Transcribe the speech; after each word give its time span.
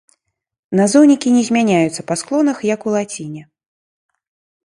Назоўнікі 0.79 1.33
не 1.35 1.43
змяняюцца 1.49 2.01
па 2.11 2.17
склонах, 2.21 2.57
як 2.73 2.79
у 2.89 2.97
лаціне. 2.97 3.41